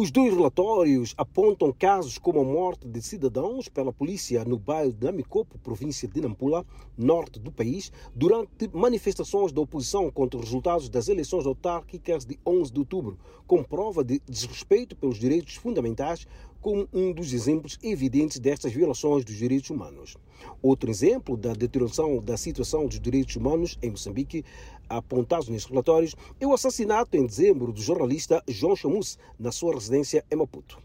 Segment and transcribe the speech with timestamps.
[0.00, 5.04] Os dois relatórios apontam casos como a morte de cidadãos pela polícia no bairro de
[5.04, 6.64] Namicopo, província de Nampula,
[6.96, 12.72] norte do país, durante manifestações da oposição contra os resultados das eleições autárquicas de 11
[12.72, 16.28] de outubro, com prova de desrespeito pelos direitos fundamentais
[16.60, 20.16] como um dos exemplos evidentes destas violações dos direitos humanos.
[20.62, 24.44] Outro exemplo da deterioração da situação dos direitos humanos em Moçambique,
[24.88, 30.24] apontado nestes relatórios, é o assassinato em dezembro do jornalista João Chamus na sua residência
[30.30, 30.78] em Maputo.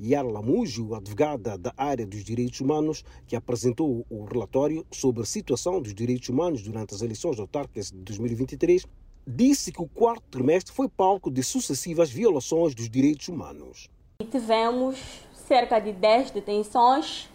[0.00, 5.80] Yara Lamujo, advogada da área dos direitos humanos, que apresentou o relatório sobre a situação
[5.80, 8.86] dos direitos humanos durante as eleições autárquicas de 2023,
[9.26, 13.90] disse que o quarto trimestre foi palco de sucessivas violações dos direitos humanos.
[14.18, 14.98] E tivemos
[15.34, 17.28] cerca de 10 detenções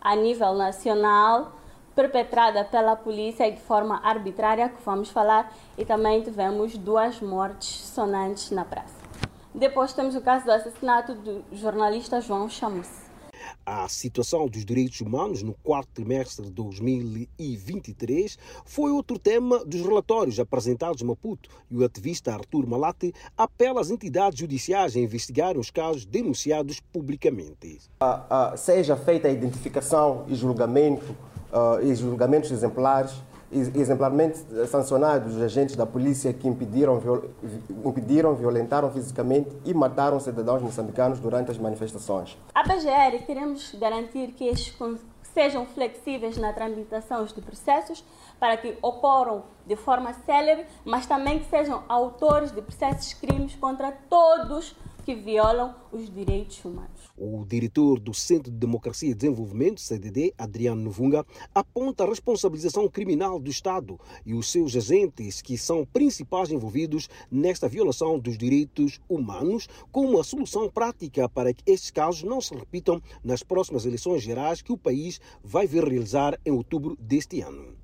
[0.00, 1.52] a nível nacional,
[1.94, 8.50] perpetrada pela polícia de forma arbitrária, que vamos falar, e também tivemos duas mortes sonantes
[8.50, 8.96] na praça.
[9.54, 13.04] Depois temos o caso do assassinato do jornalista João Chamus
[13.66, 20.38] a situação dos direitos humanos no quarto trimestre de 2023 foi outro tema dos relatórios
[20.38, 25.70] apresentados em Maputo e o ativista Artur Malate apela às entidades judiciais a investigarem os
[25.70, 27.78] casos denunciados publicamente.
[28.56, 31.16] seja feita a identificação e julgamento
[31.52, 33.14] uh, e julgamentos exemplares
[33.54, 37.00] exemplarmente sancionados os agentes da polícia que impediram,
[37.84, 42.36] impediram, violentaram fisicamente e mataram cidadãos moçambicanos durante as manifestações.
[42.54, 44.74] A PGR queremos garantir que estes
[45.34, 48.04] sejam flexíveis na tramitação de processos
[48.38, 53.92] para que ocorram de forma célere, mas também que sejam autores de processos crimes contra
[54.08, 57.12] todos que violam os direitos humanos.
[57.16, 61.24] O diretor do Centro de Democracia e Desenvolvimento, CDD, Adriano Novunga,
[61.54, 67.68] aponta a responsabilização criminal do Estado e os seus agentes, que são principais envolvidos nesta
[67.68, 73.00] violação dos direitos humanos, como a solução prática para que estes casos não se repitam
[73.22, 77.74] nas próximas eleições gerais que o país vai ver realizar em outubro deste ano.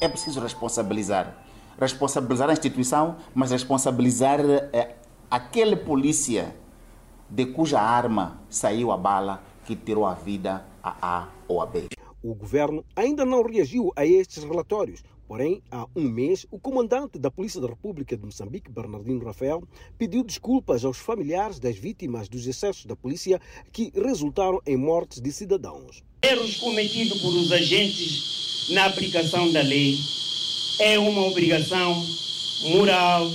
[0.00, 1.44] É preciso responsabilizar.
[1.78, 4.93] Responsabilizar a instituição, mas responsabilizar eh,
[5.34, 6.54] aquele polícia
[7.28, 11.88] de cuja arma saiu a bala que tirou a vida a A ou a B.
[12.22, 15.02] O governo ainda não reagiu a estes relatórios.
[15.26, 19.64] Porém, há um mês, o comandante da Polícia da República de Moçambique, Bernardino Rafael,
[19.98, 23.40] pediu desculpas aos familiares das vítimas dos excessos da polícia
[23.72, 26.04] que resultaram em mortes de cidadãos.
[26.22, 29.98] Erros cometidos por os agentes na aplicação da lei
[30.78, 32.06] é uma obrigação
[32.76, 33.28] moral,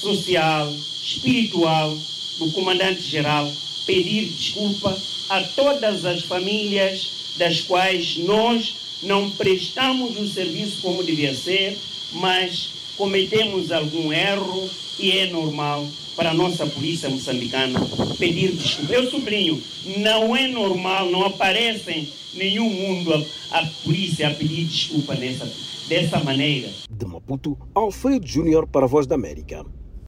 [0.00, 0.72] social
[1.02, 1.96] espiritual
[2.38, 3.50] do comandante-geral
[3.86, 4.96] pedir desculpa
[5.28, 11.78] a todas as famílias das quais nós não prestamos o serviço como devia ser,
[12.12, 17.80] mas cometemos algum erro e é normal para a nossa polícia moçambicana
[18.18, 18.92] pedir desculpa.
[18.92, 19.62] Eu sublinho,
[19.98, 25.48] não é normal, não aparece em nenhum mundo a, a polícia a pedir desculpa nessa,
[25.88, 26.68] dessa maneira.
[26.90, 29.64] De Maputo, Alfredo Júnior para a Voz da América.